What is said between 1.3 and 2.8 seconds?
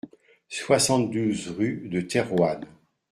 rue de Thérouanne